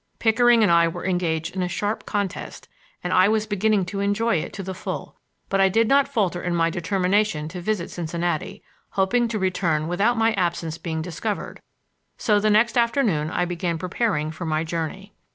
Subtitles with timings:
[0.17, 2.67] Pickering and I were engaged in a sharp contest,
[3.03, 5.15] and I was beginning to enjoy it to the full,
[5.47, 10.17] but I did not falter in my determination to visit Cincinnati, hoping to return without
[10.17, 11.61] my absence being discovered;
[12.17, 15.13] so the next afternoon I began preparing for my journey.